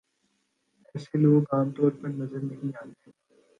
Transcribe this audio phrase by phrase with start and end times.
[0.95, 3.09] ایسے لوگ عام طور پر نظر نہیں آتے